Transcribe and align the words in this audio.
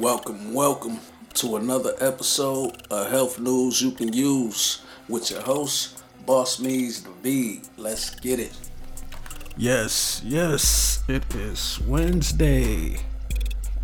Welcome, 0.00 0.52
welcome 0.52 0.98
to 1.34 1.54
another 1.54 1.94
episode 2.00 2.82
of 2.90 3.08
Health 3.12 3.38
News 3.38 3.80
You 3.80 3.92
Can 3.92 4.12
Use 4.12 4.82
with 5.08 5.30
your 5.30 5.40
host, 5.40 6.02
Boss 6.26 6.58
Me's 6.58 7.04
the 7.04 7.10
V. 7.22 7.62
Let's 7.76 8.10
get 8.16 8.40
it. 8.40 8.50
Yes, 9.56 10.20
yes, 10.24 11.04
it 11.06 11.22
is 11.36 11.80
Wednesday. 11.86 12.96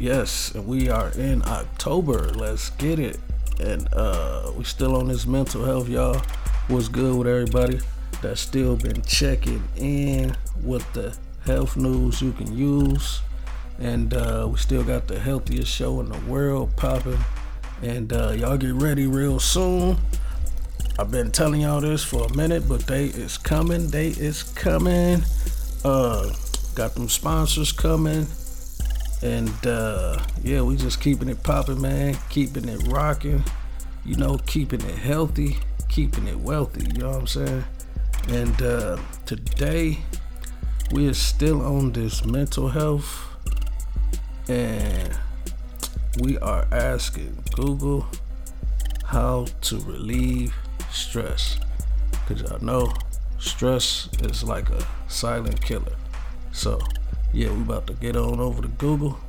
Yes, 0.01 0.53
and 0.53 0.67
we 0.67 0.91
are 0.91 1.11
in 1.13 1.45
October. 1.47 2.31
Let's 2.31 2.71
get 2.71 2.99
it. 2.99 3.21
And 3.61 3.87
uh 3.95 4.51
we 4.57 4.65
still 4.65 4.97
on 4.97 5.07
this 5.07 5.29
mental 5.29 5.65
health, 5.65 5.89
y'all. 5.89 6.21
What's 6.67 6.89
good 6.89 7.17
with 7.17 7.29
everybody 7.29 7.79
that's 8.21 8.41
still 8.41 8.75
been 8.75 9.01
checking 9.03 9.63
in 9.77 10.37
with 10.65 10.93
the 10.93 11.17
health 11.47 11.77
news 11.77 12.21
you 12.21 12.33
can 12.33 12.53
use 12.53 13.23
and 13.81 14.13
uh, 14.13 14.47
we 14.51 14.59
still 14.59 14.85
got 14.85 15.09
the 15.09 15.19
healthiest 15.19 15.73
show 15.73 16.01
in 16.01 16.11
the 16.11 16.19
world 16.31 16.77
popping. 16.77 17.19
And 17.83 18.13
uh, 18.13 18.33
y'all 18.33 18.59
get 18.59 18.75
ready 18.75 19.07
real 19.07 19.41
soon. 19.41 19.97
I've 20.99 21.11
been 21.11 21.33
telling 21.33 21.63
y'all 21.63 21.81
this 21.81 22.05
for 22.05 22.27
a 22.27 22.37
minute, 22.37 22.69
but 22.69 22.87
they 22.87 23.07
is 23.07 23.39
coming. 23.39 23.89
They 23.89 24.09
is 24.09 24.43
coming. 24.43 25.23
Uh, 25.83 26.31
got 26.75 26.93
them 26.95 27.09
sponsors 27.09 27.73
coming. 27.73 28.27
And 29.23 29.67
uh, 29.67 30.23
yeah, 30.45 30.61
we 30.61 30.77
just 30.77 31.01
keeping 31.01 31.31
it 31.31 31.43
popping, 31.43 31.81
man. 31.81 32.19
Keeping 32.29 32.69
it 32.69 32.87
rocking. 32.87 33.43
You 34.05 34.17
know, 34.17 34.37
keeping 34.47 34.83
it 34.83 34.99
healthy, 34.99 35.57
keeping 35.89 36.27
it 36.27 36.39
wealthy. 36.39 36.85
You 36.93 37.01
know 37.01 37.11
what 37.13 37.21
I'm 37.21 37.27
saying? 37.27 37.65
And 38.29 38.61
uh, 38.61 38.99
today, 39.25 40.01
we 40.93 41.09
are 41.09 41.15
still 41.15 41.63
on 41.63 41.93
this 41.93 42.27
mental 42.27 42.69
health 42.69 43.30
and 44.51 45.17
we 46.19 46.37
are 46.39 46.67
asking 46.73 47.39
Google 47.55 48.05
how 49.05 49.47
to 49.61 49.79
relieve 49.83 50.53
stress. 50.91 51.57
Because 52.11 52.43
y'all 52.43 52.59
know 52.59 52.93
stress 53.39 54.09
is 54.23 54.43
like 54.43 54.69
a 54.71 54.85
silent 55.07 55.65
killer. 55.65 55.93
So, 56.51 56.81
yeah, 57.33 57.53
we 57.53 57.63
about 57.63 57.87
to 57.87 57.93
get 57.95 58.17
on 58.17 58.41
over 58.41 58.61
to 58.61 58.69
Google 58.69 59.21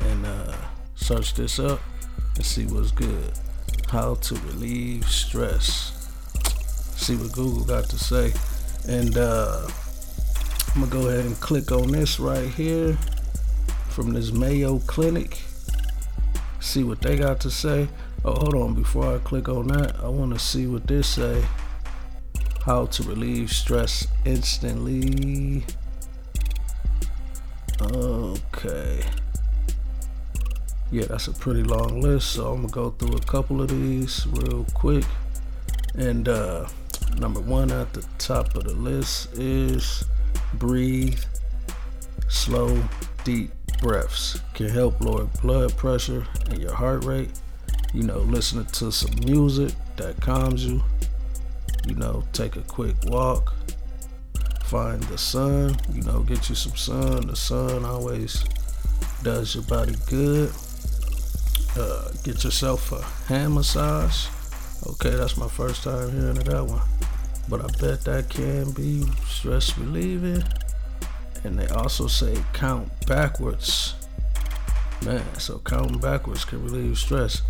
and 0.00 0.24
uh, 0.24 0.54
search 0.94 1.34
this 1.34 1.58
up 1.58 1.80
and 2.36 2.44
see 2.44 2.64
what's 2.64 2.92
good. 2.92 3.32
How 3.90 4.14
to 4.14 4.34
relieve 4.36 5.06
stress. 5.06 6.08
See 6.96 7.16
what 7.16 7.32
Google 7.32 7.66
got 7.66 7.90
to 7.90 7.98
say. 7.98 8.32
And 8.88 9.18
uh, 9.18 9.68
I'm 10.74 10.80
going 10.80 10.90
to 10.90 10.96
go 10.96 11.08
ahead 11.08 11.26
and 11.26 11.38
click 11.40 11.70
on 11.72 11.88
this 11.88 12.18
right 12.18 12.48
here 12.48 12.96
from 13.92 14.14
this 14.14 14.32
Mayo 14.32 14.78
Clinic. 14.80 15.42
See 16.60 16.82
what 16.82 17.02
they 17.02 17.16
got 17.16 17.40
to 17.40 17.50
say. 17.50 17.88
Oh, 18.24 18.34
hold 18.34 18.54
on. 18.54 18.74
Before 18.74 19.14
I 19.14 19.18
click 19.18 19.48
on 19.48 19.68
that, 19.68 19.96
I 20.02 20.08
want 20.08 20.32
to 20.32 20.38
see 20.38 20.66
what 20.66 20.86
this 20.86 21.06
say. 21.06 21.44
How 22.64 22.86
to 22.86 23.02
relieve 23.02 23.52
stress 23.52 24.06
instantly. 24.24 25.64
Okay. 27.82 29.04
Yeah, 30.90 31.06
that's 31.06 31.28
a 31.28 31.32
pretty 31.32 31.62
long 31.62 32.00
list, 32.00 32.32
so 32.32 32.52
I'm 32.52 32.66
gonna 32.66 32.72
go 32.72 32.90
through 32.90 33.16
a 33.16 33.20
couple 33.20 33.60
of 33.60 33.68
these 33.68 34.26
real 34.28 34.64
quick. 34.72 35.04
And 35.94 36.28
uh, 36.28 36.66
number 37.18 37.40
one 37.40 37.70
at 37.70 37.92
the 37.92 38.06
top 38.18 38.54
of 38.54 38.64
the 38.64 38.74
list 38.74 39.34
is 39.38 40.04
breathe 40.54 41.18
slow, 42.28 42.82
deep 43.24 43.50
breaths 43.82 44.40
can 44.54 44.68
help 44.68 45.00
lower 45.00 45.24
blood 45.42 45.76
pressure 45.76 46.24
and 46.48 46.58
your 46.58 46.72
heart 46.72 47.04
rate. 47.04 47.30
You 47.92 48.04
know, 48.04 48.20
listening 48.20 48.66
to 48.66 48.92
some 48.92 49.10
music 49.26 49.74
that 49.96 50.20
calms 50.20 50.64
you. 50.64 50.82
You 51.86 51.96
know, 51.96 52.22
take 52.32 52.56
a 52.56 52.62
quick 52.62 52.94
walk. 53.06 53.52
Find 54.64 55.02
the 55.02 55.18
sun. 55.18 55.76
You 55.92 56.02
know, 56.02 56.20
get 56.22 56.48
you 56.48 56.54
some 56.54 56.76
sun. 56.76 57.26
The 57.26 57.36
sun 57.36 57.84
always 57.84 58.44
does 59.24 59.54
your 59.54 59.64
body 59.64 59.96
good. 60.08 60.52
Uh, 61.76 62.10
get 62.22 62.44
yourself 62.44 62.92
a 62.92 63.02
hand 63.28 63.54
massage. 63.54 64.28
Okay, 64.86 65.10
that's 65.10 65.36
my 65.36 65.48
first 65.48 65.82
time 65.82 66.12
hearing 66.12 66.34
that 66.34 66.64
one. 66.64 66.82
But 67.48 67.60
I 67.60 67.66
bet 67.80 68.04
that 68.04 68.30
can 68.30 68.70
be 68.70 69.04
stress 69.26 69.76
relieving. 69.76 70.44
And 71.44 71.58
they 71.58 71.66
also 71.68 72.06
say 72.06 72.36
count 72.52 72.90
backwards. 73.06 73.94
Man, 75.04 75.24
so 75.38 75.58
counting 75.58 75.98
backwards 75.98 76.44
can 76.44 76.62
relieve 76.64 76.96
stress. 76.96 77.42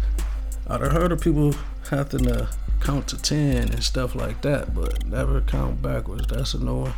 I've 0.67 0.81
heard 0.81 1.13
of 1.13 1.21
people 1.21 1.55
having 1.91 2.25
to 2.25 2.49
count 2.81 3.09
to 3.09 3.21
10 3.21 3.71
and 3.71 3.83
stuff 3.83 4.15
like 4.15 4.41
that, 4.43 4.75
but 4.75 5.07
never 5.07 5.41
count 5.43 5.83
backwards. 5.83 6.27
That's 6.29 6.55
annoying. 6.55 6.95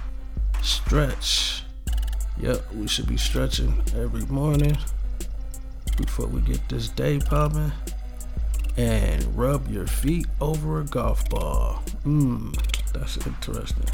Stretch. 0.62 1.64
Yep, 2.40 2.72
we 2.74 2.86
should 2.88 3.06
be 3.06 3.16
stretching 3.16 3.82
every 3.96 4.24
morning 4.26 4.76
before 5.96 6.26
we 6.26 6.40
get 6.40 6.68
this 6.68 6.88
day 6.88 7.18
popping. 7.18 7.72
And 8.76 9.36
rub 9.36 9.68
your 9.68 9.86
feet 9.86 10.26
over 10.40 10.80
a 10.80 10.84
golf 10.84 11.28
ball. 11.28 11.82
Mmm, 12.04 12.52
that's 12.92 13.24
interesting. 13.24 13.86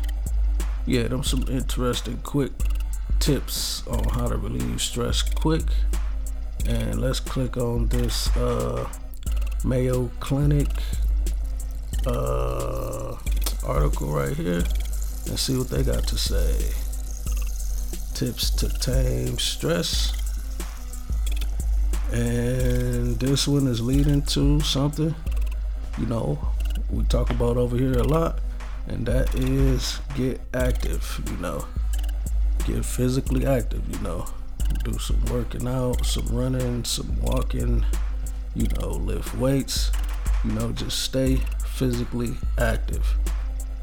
Yeah, 0.86 1.08
them 1.08 1.22
some 1.22 1.44
interesting 1.48 2.18
quick 2.22 2.52
tips 3.20 3.86
on 3.86 4.02
how 4.04 4.26
to 4.26 4.36
relieve 4.38 4.80
stress 4.80 5.22
quick. 5.22 5.62
And 6.66 7.00
let's 7.00 7.20
click 7.20 7.56
on 7.58 7.88
this 7.88 8.34
uh, 8.36 8.88
Mayo 9.62 10.10
Clinic 10.20 10.68
uh, 12.06 13.16
article 13.64 14.08
right 14.08 14.34
here 14.34 14.64
and 15.26 15.38
see 15.38 15.56
what 15.56 15.68
they 15.68 15.82
got 15.82 16.06
to 16.08 16.16
say. 16.16 16.72
Tips 18.14 18.50
to 18.50 18.68
tame 18.68 19.38
stress. 19.38 20.16
And 22.12 23.20
this 23.20 23.46
one 23.46 23.66
is 23.66 23.80
leading 23.80 24.22
to 24.22 24.60
something, 24.60 25.14
you 25.98 26.06
know, 26.06 26.38
we 26.90 27.04
talk 27.04 27.30
about 27.30 27.56
over 27.56 27.76
here 27.76 27.92
a 27.92 28.02
lot, 28.02 28.40
and 28.88 29.06
that 29.06 29.32
is 29.36 30.00
get 30.16 30.40
active, 30.52 31.22
you 31.30 31.36
know 31.36 31.64
get 32.62 32.84
physically 32.84 33.46
active, 33.46 33.82
you 33.90 33.98
know. 34.00 34.26
Do 34.84 34.98
some 34.98 35.22
working 35.26 35.66
out, 35.66 36.04
some 36.06 36.26
running, 36.26 36.84
some 36.84 37.20
walking, 37.20 37.84
you 38.54 38.68
know, 38.78 38.90
lift 38.90 39.34
weights, 39.36 39.90
you 40.44 40.52
know, 40.52 40.72
just 40.72 41.02
stay 41.02 41.40
physically 41.74 42.34
active. 42.58 43.06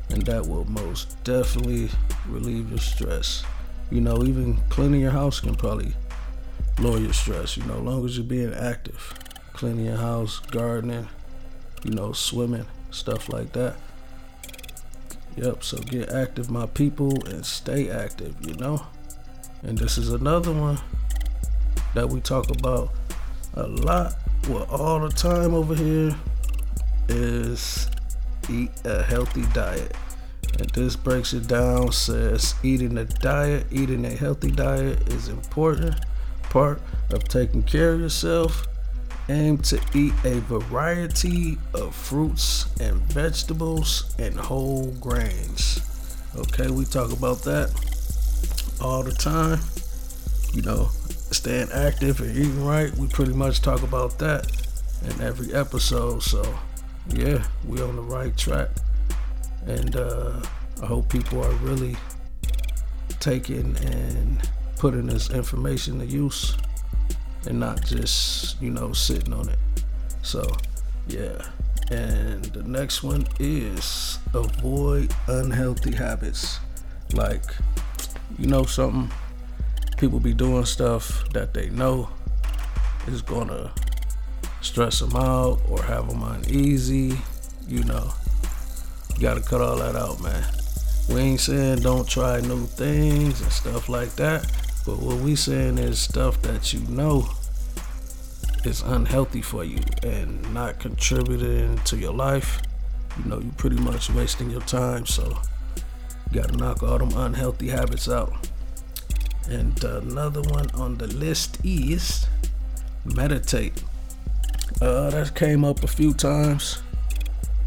And 0.09 0.21
that 0.23 0.47
will 0.47 0.65
most 0.65 1.21
definitely 1.23 1.89
relieve 2.27 2.69
your 2.69 2.79
stress. 2.79 3.43
You 3.91 4.01
know, 4.01 4.23
even 4.23 4.57
cleaning 4.69 5.01
your 5.01 5.11
house 5.11 5.39
can 5.39 5.55
probably 5.55 5.93
lower 6.79 6.99
your 6.99 7.13
stress, 7.13 7.57
you 7.57 7.63
know, 7.63 7.79
long 7.79 8.05
as 8.05 8.17
you're 8.17 8.25
being 8.25 8.53
active. 8.53 9.13
Cleaning 9.53 9.85
your 9.85 9.97
house, 9.97 10.39
gardening, 10.39 11.07
you 11.83 11.91
know, 11.91 12.11
swimming, 12.11 12.65
stuff 12.91 13.29
like 13.29 13.51
that. 13.53 13.75
Yep, 15.37 15.63
so 15.63 15.77
get 15.77 16.09
active, 16.09 16.49
my 16.49 16.65
people, 16.65 17.11
and 17.27 17.45
stay 17.45 17.91
active, 17.91 18.35
you 18.41 18.55
know? 18.55 18.83
And 19.61 19.77
this 19.77 19.99
is 19.99 20.11
another 20.11 20.51
one 20.51 20.79
that 21.93 22.09
we 22.09 22.21
talk 22.21 22.49
about 22.49 22.91
a 23.53 23.67
lot, 23.67 24.15
well, 24.49 24.65
all 24.71 24.99
the 24.99 25.09
time 25.09 25.53
over 25.53 25.75
here, 25.75 26.15
is 27.07 27.87
eat 28.49 28.71
a 28.83 29.03
healthy 29.03 29.45
diet. 29.53 29.95
And 30.57 30.69
this 30.71 30.95
breaks 30.95 31.33
it 31.33 31.47
down, 31.47 31.91
says 31.91 32.55
eating 32.63 32.97
a 32.97 33.05
diet, 33.05 33.67
eating 33.71 34.05
a 34.05 34.15
healthy 34.15 34.49
diet 34.49 35.07
is 35.13 35.27
important 35.27 35.95
part 36.49 36.81
of 37.11 37.23
taking 37.25 37.61
care 37.61 37.93
of 37.93 37.99
yourself 37.99 38.65
aim 39.29 39.57
to 39.57 39.79
eat 39.93 40.13
a 40.23 40.39
variety 40.41 41.57
of 41.73 41.93
fruits 41.93 42.67
and 42.79 43.01
vegetables 43.11 44.13
and 44.19 44.35
whole 44.35 44.91
grains. 45.01 45.81
Okay, 46.35 46.69
we 46.69 46.85
talk 46.85 47.11
about 47.11 47.39
that 47.43 47.69
all 48.81 49.03
the 49.03 49.11
time. 49.11 49.59
You 50.53 50.61
know, 50.61 50.89
staying 51.31 51.69
active 51.73 52.21
and 52.21 52.35
eating 52.35 52.65
right. 52.65 52.95
We 52.95 53.07
pretty 53.07 53.33
much 53.33 53.61
talk 53.61 53.83
about 53.83 54.17
that 54.19 54.51
in 55.03 55.21
every 55.21 55.53
episode. 55.53 56.23
So, 56.23 56.43
yeah, 57.09 57.45
we 57.65 57.81
on 57.81 57.95
the 57.95 58.01
right 58.01 58.35
track. 58.37 58.69
And 59.65 59.95
uh, 59.95 60.41
I 60.81 60.85
hope 60.85 61.09
people 61.09 61.43
are 61.43 61.53
really 61.55 61.97
taking 63.19 63.75
and 63.77 64.49
putting 64.77 65.07
this 65.07 65.29
information 65.31 65.99
to 65.99 66.05
use 66.05 66.55
and 67.47 67.59
not 67.59 67.83
just, 67.83 68.61
you 68.61 68.69
know, 68.69 68.93
sitting 68.93 69.33
on 69.33 69.49
it. 69.49 69.59
So, 70.21 70.45
yeah. 71.07 71.41
And 71.89 72.43
the 72.45 72.63
next 72.63 73.01
one 73.01 73.25
is 73.39 74.19
avoid 74.33 75.13
unhealthy 75.27 75.95
habits. 75.95 76.59
Like, 77.13 77.43
you 78.37 78.47
know, 78.47 78.63
something, 78.63 79.09
people 79.97 80.19
be 80.19 80.33
doing 80.33 80.65
stuff 80.65 81.23
that 81.31 81.53
they 81.53 81.69
know 81.69 82.09
is 83.07 83.21
gonna 83.21 83.71
stress 84.61 84.99
them 84.99 85.15
out 85.15 85.61
or 85.69 85.81
have 85.83 86.09
them 86.09 86.21
uneasy. 86.23 87.17
You 87.67 87.83
know, 87.85 88.13
you 89.15 89.21
gotta 89.21 89.41
cut 89.41 89.61
all 89.61 89.77
that 89.77 89.95
out, 89.95 90.21
man. 90.21 90.43
We 91.09 91.21
ain't 91.21 91.39
saying 91.39 91.79
don't 91.79 92.07
try 92.07 92.41
new 92.41 92.65
things 92.65 93.41
and 93.41 93.51
stuff 93.51 93.87
like 93.87 94.13
that, 94.17 94.51
but 94.87 94.99
what 94.99 95.17
we 95.17 95.35
saying 95.35 95.77
is 95.77 95.99
stuff 95.99 96.41
that 96.43 96.71
you 96.71 96.79
know 96.87 97.27
is 98.63 98.81
unhealthy 98.83 99.41
for 99.41 99.65
you 99.65 99.81
and 100.01 100.53
not 100.53 100.79
contributing 100.79 101.77
to 101.79 101.97
your 101.97 102.13
life. 102.13 102.61
You 103.17 103.29
know, 103.29 103.39
you're 103.39 103.51
pretty 103.57 103.75
much 103.75 104.09
wasting 104.09 104.49
your 104.49 104.61
time, 104.61 105.05
so 105.05 105.41
you 106.31 106.41
gotta 106.41 106.55
knock 106.55 106.83
all 106.83 106.99
them 106.99 107.11
unhealthy 107.17 107.67
habits 107.67 108.07
out. 108.07 108.33
And 109.49 109.83
another 109.83 110.41
one 110.43 110.71
on 110.71 110.97
the 110.97 111.07
list 111.07 111.57
is 111.65 112.25
meditate. 113.03 113.83
Uh, 114.81 115.09
that 115.09 115.35
came 115.35 115.65
up 115.65 115.83
a 115.83 115.87
few 115.87 116.13
times, 116.13 116.81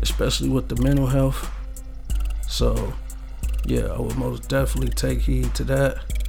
especially 0.01 0.49
with 0.49 0.71
the 0.71 0.83
mental 0.83 1.09
health. 1.09 1.51
So, 2.49 2.95
yeah, 3.67 3.89
I 3.89 4.01
would 4.01 4.17
most 4.17 4.49
definitely 4.49 4.95
take 4.95 5.21
heed 5.21 5.55
to 5.57 5.65
that. 5.65 6.20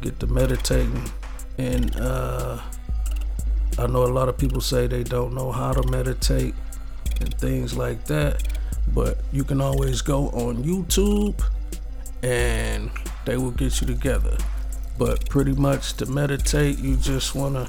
Get 0.00 0.20
to 0.20 0.26
meditating. 0.26 1.10
And 1.58 1.94
uh, 1.96 2.60
I 3.78 3.86
know 3.86 4.04
a 4.04 4.12
lot 4.12 4.28
of 4.28 4.36
people 4.36 4.60
say 4.60 4.86
they 4.86 5.02
don't 5.02 5.34
know 5.34 5.52
how 5.52 5.72
to 5.72 5.88
meditate 5.90 6.54
and 7.20 7.32
things 7.38 7.76
like 7.76 8.04
that. 8.06 8.42
But 8.94 9.18
you 9.32 9.44
can 9.44 9.60
always 9.60 10.02
go 10.02 10.28
on 10.28 10.62
YouTube 10.62 11.42
and 12.22 12.90
they 13.24 13.36
will 13.36 13.50
get 13.50 13.80
you 13.80 13.86
together. 13.86 14.36
But 14.98 15.28
pretty 15.28 15.52
much 15.52 15.94
to 15.94 16.06
meditate, 16.06 16.78
you 16.78 16.96
just 16.96 17.34
want 17.34 17.54
to 17.54 17.66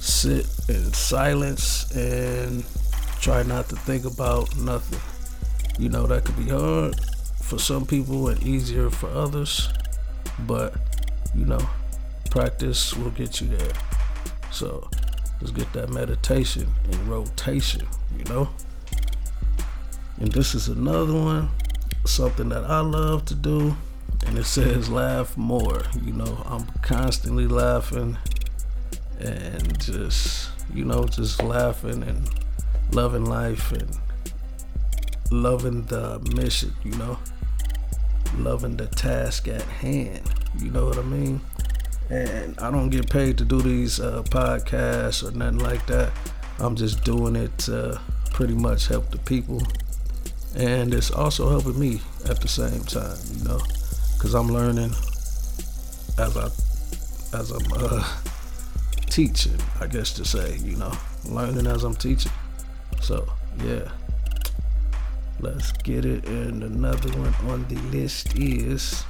sit 0.00 0.46
in 0.68 0.92
silence 0.92 1.94
and 1.94 2.64
try 3.20 3.42
not 3.42 3.68
to 3.68 3.76
think 3.76 4.04
about 4.04 4.56
nothing. 4.56 5.00
You 5.78 5.88
know, 5.88 6.06
that 6.06 6.24
could 6.24 6.36
be 6.36 6.48
hard 6.48 6.98
for 7.42 7.58
some 7.58 7.84
people 7.86 8.28
and 8.28 8.42
easier 8.42 8.88
for 8.88 9.08
others, 9.10 9.68
but 10.46 10.74
you 11.36 11.44
know, 11.44 11.68
practice 12.30 12.94
will 12.94 13.10
get 13.10 13.40
you 13.40 13.48
there. 13.48 13.72
So 14.50 14.88
let's 15.40 15.52
get 15.52 15.72
that 15.74 15.90
meditation 15.90 16.66
in 16.90 17.08
rotation, 17.08 17.86
you 18.16 18.24
know? 18.24 18.48
And 20.18 20.32
this 20.32 20.54
is 20.54 20.68
another 20.68 21.12
one, 21.12 21.50
something 22.04 22.48
that 22.48 22.64
I 22.64 22.80
love 22.80 23.26
to 23.26 23.34
do 23.34 23.76
and 24.26 24.38
it 24.38 24.44
says 24.44 24.88
laugh 24.88 25.36
more. 25.36 25.82
You 26.02 26.12
know, 26.12 26.42
I'm 26.46 26.66
constantly 26.82 27.46
laughing 27.46 28.16
and 29.20 29.80
just, 29.80 30.50
you 30.74 30.84
know, 30.84 31.04
just 31.04 31.42
laughing 31.42 32.02
and 32.02 32.28
loving 32.92 33.24
life 33.24 33.72
and 33.72 33.98
loving 35.30 35.82
the 35.84 36.18
mission, 36.34 36.72
you 36.84 36.92
know, 36.92 37.18
loving 38.38 38.76
the 38.76 38.86
task 38.86 39.48
at 39.48 39.62
hand. 39.62 40.22
You 40.58 40.70
know 40.70 40.86
what 40.86 40.98
I 40.98 41.02
mean? 41.02 41.40
And 42.10 42.58
I 42.60 42.70
don't 42.70 42.90
get 42.90 43.10
paid 43.10 43.38
to 43.38 43.44
do 43.44 43.60
these 43.60 44.00
uh, 44.00 44.22
podcasts 44.24 45.26
or 45.26 45.36
nothing 45.36 45.58
like 45.58 45.86
that. 45.86 46.12
I'm 46.58 46.76
just 46.76 47.04
doing 47.04 47.36
it 47.36 47.56
to 47.58 48.00
pretty 48.32 48.54
much 48.54 48.86
help 48.86 49.10
the 49.10 49.18
people. 49.18 49.62
And 50.54 50.94
it's 50.94 51.10
also 51.10 51.50
helping 51.50 51.78
me 51.78 52.00
at 52.28 52.40
the 52.40 52.48
same 52.48 52.82
time, 52.84 53.18
you 53.36 53.44
know 53.44 53.60
because 54.16 54.34
I'm 54.34 54.48
learning 54.48 54.90
as 56.18 56.36
I 56.36 56.46
as 57.36 57.50
I'm 57.50 57.72
uh, 57.74 58.16
teaching, 59.06 59.58
I 59.80 59.86
guess 59.86 60.12
to 60.14 60.24
say, 60.24 60.56
you 60.58 60.76
know, 60.76 60.92
learning 61.26 61.66
as 61.66 61.84
I'm 61.84 61.94
teaching. 61.94 62.32
So 63.00 63.30
yeah, 63.64 63.90
let's 65.40 65.72
get 65.72 66.04
it. 66.04 66.26
And 66.26 66.62
another 66.62 67.10
one 67.18 67.34
on 67.50 67.66
the 67.68 67.76
list 67.96 68.38
is 68.38 69.04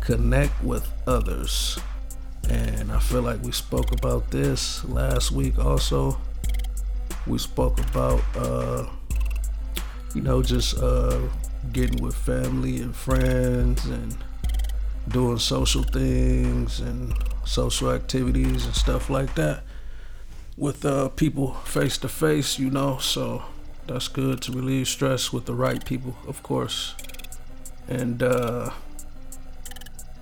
connect 0.00 0.62
with 0.62 0.86
others. 1.06 1.78
And 2.48 2.92
I 2.92 2.98
feel 2.98 3.22
like 3.22 3.42
we 3.42 3.52
spoke 3.52 3.92
about 3.92 4.30
this 4.30 4.84
last 4.84 5.32
week 5.32 5.58
also. 5.58 6.18
We 7.26 7.38
spoke 7.38 7.78
about, 7.80 8.20
uh, 8.36 8.86
you 10.14 10.20
know, 10.20 10.42
just 10.42 10.78
uh, 10.78 11.18
getting 11.72 12.02
with 12.02 12.14
family 12.14 12.80
and 12.80 12.94
friends 12.94 13.86
and 13.86 14.16
doing 15.08 15.38
social 15.38 15.82
things 15.82 16.80
and 16.80 17.14
social 17.44 17.90
activities 17.90 18.66
and 18.66 18.74
stuff 18.74 19.10
like 19.10 19.34
that 19.34 19.62
with 20.56 20.84
uh, 20.84 21.08
people 21.10 21.54
face 21.64 21.98
to 21.98 22.08
face, 22.08 22.58
you 22.58 22.70
know. 22.70 22.98
So 22.98 23.42
that's 23.86 24.08
good 24.08 24.40
to 24.42 24.52
relieve 24.52 24.88
stress 24.88 25.32
with 25.32 25.46
the 25.46 25.54
right 25.54 25.84
people, 25.84 26.16
of 26.26 26.42
course. 26.42 26.94
And 27.88 28.22
uh, 28.22 28.70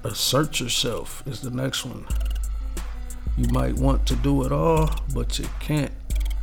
assert 0.05 0.61
yourself 0.61 1.23
is 1.27 1.41
the 1.41 1.51
next 1.51 1.85
one. 1.85 2.07
You 3.37 3.49
might 3.51 3.75
want 3.75 4.07
to 4.07 4.17
do 4.17 4.45
it 4.45 4.53
all, 4.53 4.91
but 5.15 5.39
you 5.39 5.49
can't, 5.61 5.93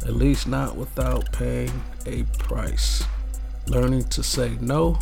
at 0.01 0.15
least 0.15 0.47
not 0.47 0.75
without 0.75 1.31
paying 1.31 1.83
a 2.05 2.23
price 2.37 3.03
learning 3.69 4.03
to 4.05 4.23
say 4.23 4.57
no 4.59 4.97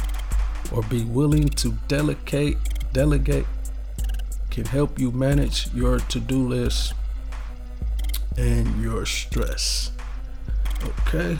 or 0.72 0.84
be 0.84 1.04
willing 1.04 1.48
to 1.48 1.72
delegate 1.88 2.58
delegate 2.92 3.46
can 4.50 4.66
help 4.66 5.00
you 5.00 5.12
manage 5.12 5.74
your 5.74 6.00
to-do 6.00 6.48
list 6.48 6.94
and 8.38 8.82
your 8.82 9.06
stress 9.06 9.92
okay 10.84 11.38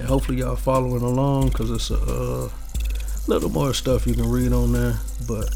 and 0.00 0.08
hopefully 0.08 0.38
y'all 0.38 0.56
following 0.56 1.02
along 1.02 1.50
because 1.50 1.70
it's 1.70 1.90
a 1.90 2.00
uh, 2.00 2.48
little 3.28 3.50
more 3.50 3.72
stuff 3.72 4.04
you 4.06 4.14
can 4.14 4.28
read 4.28 4.52
on 4.52 4.72
there 4.72 4.96
but 5.28 5.48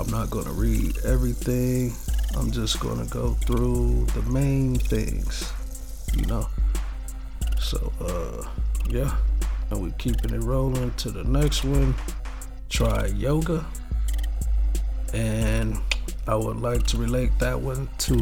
i'm 0.00 0.10
not 0.10 0.28
going 0.30 0.44
to 0.44 0.52
read 0.52 0.96
everything 1.04 1.92
i'm 2.36 2.50
just 2.50 2.80
going 2.80 2.98
to 2.98 3.08
go 3.12 3.34
through 3.46 4.04
the 4.06 4.22
main 4.22 4.74
things 4.74 5.52
you 6.16 6.26
know 6.26 6.44
so 7.60 7.92
uh 8.00 8.48
yeah, 8.90 9.14
and 9.70 9.80
we 9.80 9.92
keeping 9.92 10.34
it 10.34 10.42
rolling 10.42 10.92
to 10.94 11.12
the 11.12 11.22
next 11.22 11.64
one. 11.64 11.94
Try 12.68 13.06
yoga. 13.06 13.64
And 15.14 15.78
I 16.26 16.34
would 16.34 16.56
like 16.56 16.86
to 16.88 16.96
relate 16.96 17.30
that 17.38 17.60
one 17.60 17.88
to 17.98 18.16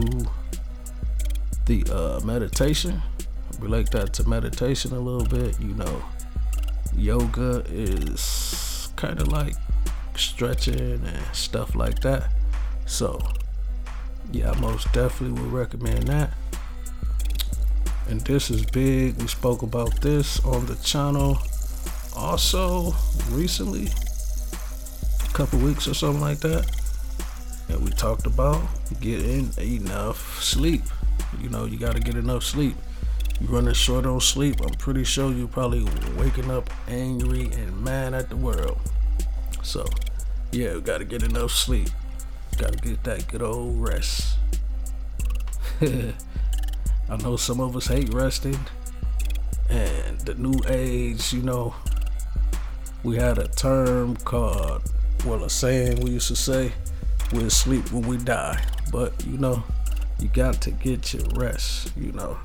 the 1.64 1.84
uh, 1.90 2.20
meditation. 2.25 3.02
Relate 3.58 3.90
that 3.90 4.12
to 4.14 4.28
meditation 4.28 4.92
a 4.92 5.00
little 5.00 5.26
bit. 5.26 5.60
You 5.60 5.74
know, 5.74 6.02
yoga 6.94 7.64
is 7.68 8.92
kind 8.96 9.20
of 9.20 9.28
like 9.28 9.54
stretching 10.16 11.04
and 11.04 11.22
stuff 11.32 11.74
like 11.74 12.00
that. 12.00 12.30
So, 12.86 13.20
yeah, 14.32 14.50
I 14.52 14.60
most 14.60 14.92
definitely 14.92 15.40
would 15.42 15.52
recommend 15.52 16.08
that 16.08 16.32
and 18.08 18.22
this 18.22 18.50
is 18.50 18.64
big. 18.64 19.20
We 19.20 19.28
spoke 19.28 19.62
about 19.62 20.00
this 20.00 20.42
on 20.44 20.66
the 20.66 20.76
channel 20.76 21.38
also 22.16 22.94
recently, 23.30 23.88
a 25.24 25.32
couple 25.34 25.58
weeks 25.58 25.86
or 25.86 25.94
something 25.94 26.20
like 26.20 26.40
that. 26.40 26.70
And 27.68 27.84
we 27.84 27.90
talked 27.90 28.26
about 28.26 28.62
getting 29.00 29.52
enough 29.58 30.42
sleep. 30.42 30.82
You 31.38 31.50
know, 31.50 31.66
you 31.66 31.78
got 31.78 31.96
to 31.96 32.00
get 32.00 32.16
enough 32.16 32.44
sleep. 32.44 32.76
Running 33.40 33.73
short 33.73 34.04
on 34.04 34.21
sleep, 34.21 34.61
I'm 34.61 34.75
pretty 34.75 35.04
sure 35.04 35.33
you're 35.33 35.47
probably 35.47 35.87
waking 36.16 36.50
up 36.50 36.68
angry 36.88 37.50
and 37.52 37.85
mad 37.85 38.12
at 38.12 38.28
the 38.28 38.37
world. 38.37 38.78
So, 39.62 39.87
yeah, 40.50 40.73
you 40.73 40.80
got 40.80 40.99
to 40.99 41.04
get 41.04 41.23
enough 41.23 41.52
sleep. 41.52 41.88
Got 42.57 42.73
to 42.73 42.78
get 42.78 43.04
that 43.04 43.28
good 43.28 43.42
old 43.42 43.80
rest. 43.80 44.37
I 45.80 47.16
know 47.23 47.37
some 47.37 47.61
of 47.61 47.76
us 47.76 47.87
hate 47.87 48.12
resting, 48.12 48.59
and 49.71 50.18
the 50.21 50.35
new 50.35 50.59
age, 50.66 51.33
you 51.33 51.42
know, 51.42 51.76
we 53.04 53.16
had 53.16 53.38
a 53.38 53.47
term 53.47 54.16
called, 54.16 54.83
well, 55.25 55.45
a 55.45 55.50
saying 55.50 56.00
we 56.00 56.11
used 56.11 56.28
to 56.28 56.37
say, 56.37 56.73
we'll 57.33 57.50
sleep 57.50 57.92
when 57.92 58.02
we 58.02 58.16
die. 58.16 58.61
But, 58.90 59.25
you 59.25 59.38
know, 59.38 59.62
you 60.18 60.28
got 60.28 60.61
to 60.62 60.73
get 60.73 61.14
your 61.14 61.23
rest, 61.37 61.92
you 61.97 62.11
know. 62.11 62.37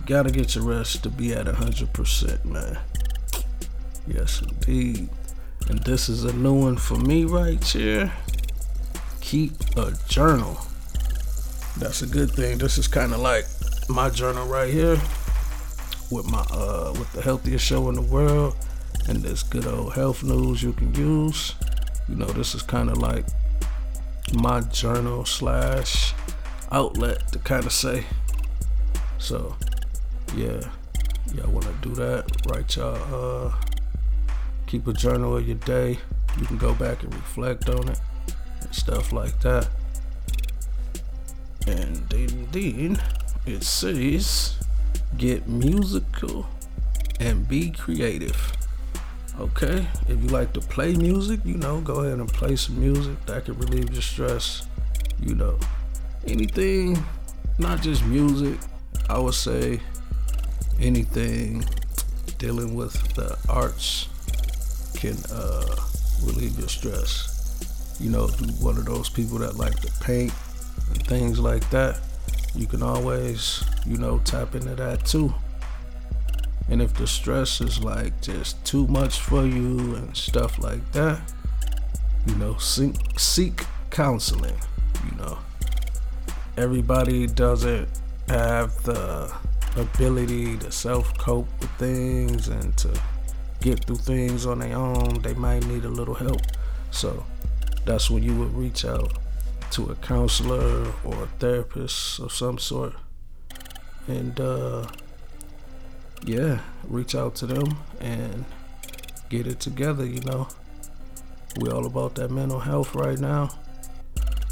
You 0.00 0.06
got 0.06 0.22
to 0.24 0.30
get 0.30 0.54
your 0.54 0.64
rest 0.64 1.02
to 1.02 1.08
be 1.08 1.32
at 1.32 1.46
100%, 1.46 2.44
man. 2.44 2.78
Yes, 4.06 4.42
indeed. 4.42 5.08
And 5.68 5.78
this 5.80 6.08
is 6.08 6.24
a 6.24 6.32
new 6.32 6.54
one 6.54 6.76
for 6.76 6.96
me 6.96 7.24
right 7.24 7.62
here. 7.62 8.12
Keep 9.20 9.52
a 9.76 9.92
journal. 10.08 10.58
That's 11.78 12.02
a 12.02 12.06
good 12.06 12.30
thing. 12.30 12.58
This 12.58 12.78
is 12.78 12.88
kind 12.88 13.12
of 13.12 13.20
like 13.20 13.44
my 13.88 14.10
journal 14.10 14.46
right 14.46 14.72
here 14.72 15.00
with 16.10 16.28
my 16.28 16.44
uh 16.50 16.92
with 16.98 17.12
the 17.12 17.22
healthiest 17.22 17.64
show 17.64 17.88
in 17.88 17.94
the 17.94 18.02
world 18.02 18.56
and 19.08 19.22
this 19.22 19.42
good 19.42 19.66
old 19.66 19.92
health 19.94 20.22
news 20.22 20.62
you 20.62 20.72
can 20.72 20.94
use. 20.94 21.54
You 22.08 22.16
know, 22.16 22.26
this 22.26 22.54
is 22.54 22.62
kind 22.62 22.90
of 22.90 22.98
like 22.98 23.24
my 24.34 24.60
journal 24.60 25.24
slash 25.24 26.14
outlet 26.72 27.32
to 27.32 27.38
kind 27.38 27.64
of 27.64 27.72
say. 27.72 28.04
So, 29.18 29.56
yeah, 30.36 30.60
y'all 31.34 31.50
want 31.50 31.66
to 31.66 31.72
do 31.82 31.94
that? 31.94 32.24
Write 32.48 32.76
y'all, 32.76 33.46
uh, 33.46 33.52
keep 34.66 34.86
a 34.86 34.92
journal 34.92 35.36
of 35.36 35.46
your 35.46 35.56
day. 35.58 35.98
You 36.38 36.46
can 36.46 36.58
go 36.58 36.74
back 36.74 37.02
and 37.02 37.12
reflect 37.14 37.68
on 37.68 37.88
it 37.88 38.00
and 38.60 38.74
stuff 38.74 39.12
like 39.12 39.38
that. 39.40 39.68
And 41.66 41.96
then, 42.08 42.48
then 42.52 43.02
it 43.46 43.62
says, 43.64 44.56
get 45.16 45.48
musical 45.48 46.48
and 47.18 47.46
be 47.48 47.70
creative. 47.70 48.52
Okay, 49.38 49.86
if 50.08 50.22
you 50.22 50.28
like 50.28 50.52
to 50.52 50.60
play 50.60 50.94
music, 50.94 51.40
you 51.44 51.56
know, 51.56 51.80
go 51.80 52.00
ahead 52.00 52.18
and 52.18 52.28
play 52.28 52.56
some 52.56 52.78
music 52.78 53.24
that 53.26 53.46
can 53.46 53.58
relieve 53.58 53.92
your 53.92 54.02
stress. 54.02 54.66
You 55.18 55.34
know, 55.34 55.58
anything, 56.26 57.02
not 57.58 57.80
just 57.80 58.04
music, 58.04 58.58
I 59.08 59.18
would 59.18 59.34
say 59.34 59.80
anything 60.80 61.64
dealing 62.38 62.74
with 62.74 62.94
the 63.14 63.38
arts 63.48 64.08
can 64.94 65.16
uh, 65.30 65.76
relieve 66.24 66.58
your 66.58 66.68
stress. 66.68 67.96
You 68.00 68.10
know, 68.10 68.24
if 68.24 68.40
you're 68.40 68.50
one 68.52 68.78
of 68.78 68.86
those 68.86 69.08
people 69.08 69.38
that 69.38 69.56
like 69.56 69.78
to 69.80 69.92
paint 70.00 70.32
and 70.88 71.06
things 71.06 71.38
like 71.38 71.68
that, 71.70 72.00
you 72.54 72.66
can 72.66 72.82
always, 72.82 73.62
you 73.86 73.98
know, 73.98 74.18
tap 74.24 74.54
into 74.54 74.74
that 74.74 75.04
too. 75.04 75.32
And 76.68 76.80
if 76.80 76.94
the 76.94 77.06
stress 77.06 77.60
is 77.60 77.82
like 77.82 78.20
just 78.22 78.64
too 78.64 78.86
much 78.86 79.18
for 79.20 79.44
you 79.44 79.96
and 79.96 80.16
stuff 80.16 80.58
like 80.58 80.92
that, 80.92 81.20
you 82.26 82.34
know, 82.36 82.56
seek, 82.58 82.94
seek 83.18 83.64
counseling. 83.90 84.56
You 85.04 85.16
know, 85.18 85.38
everybody 86.56 87.26
doesn't 87.26 87.88
have 88.28 88.82
the 88.84 89.32
ability 89.76 90.56
to 90.58 90.72
self 90.72 91.16
cope 91.18 91.48
with 91.60 91.70
things 91.72 92.48
and 92.48 92.76
to 92.78 92.90
get 93.60 93.84
through 93.84 93.96
things 93.96 94.46
on 94.46 94.60
their 94.60 94.76
own. 94.76 95.20
They 95.22 95.34
might 95.34 95.66
need 95.66 95.84
a 95.84 95.88
little 95.88 96.14
help. 96.14 96.40
So 96.90 97.24
that's 97.84 98.10
when 98.10 98.22
you 98.22 98.36
would 98.38 98.54
reach 98.54 98.84
out 98.84 99.12
to 99.72 99.90
a 99.90 99.94
counselor 99.96 100.92
or 101.04 101.24
a 101.24 101.26
therapist 101.38 102.18
of 102.18 102.32
some 102.32 102.58
sort. 102.58 102.94
And 104.08 104.38
uh, 104.40 104.86
yeah, 106.24 106.60
reach 106.88 107.14
out 107.14 107.34
to 107.36 107.46
them 107.46 107.78
and 108.00 108.44
get 109.28 109.46
it 109.46 109.60
together, 109.60 110.04
you 110.04 110.20
know. 110.22 110.48
We're 111.58 111.72
all 111.74 111.86
about 111.86 112.14
that 112.16 112.30
mental 112.30 112.60
health 112.60 112.94
right 112.94 113.18
now. 113.18 113.50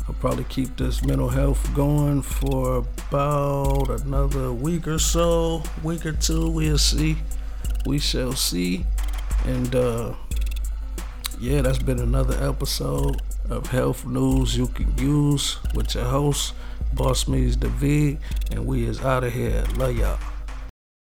I'll 0.08 0.14
probably 0.14 0.44
keep 0.44 0.74
this 0.78 1.04
mental 1.04 1.28
health 1.28 1.74
going 1.74 2.22
for 2.22 2.78
about 2.78 4.00
another 4.00 4.54
week 4.54 4.88
or 4.88 4.98
so, 4.98 5.62
week 5.84 6.06
or 6.06 6.12
two. 6.12 6.48
We'll 6.50 6.78
see. 6.78 7.18
We 7.84 7.98
shall 7.98 8.32
see. 8.32 8.86
And 9.44 9.74
uh, 9.74 10.14
yeah, 11.38 11.60
that's 11.60 11.82
been 11.82 11.98
another 11.98 12.42
episode 12.42 13.20
of 13.50 13.66
health 13.66 14.06
news 14.06 14.56
you 14.56 14.68
can 14.68 14.96
use 14.96 15.58
with 15.74 15.94
your 15.94 16.04
host, 16.04 16.54
Boss 16.94 17.28
Me's 17.28 17.54
David, 17.54 18.18
and 18.50 18.64
we 18.64 18.86
is 18.86 19.00
out 19.02 19.24
of 19.24 19.32
here. 19.34 19.62
Love 19.76 19.96
y'all. 19.96 20.18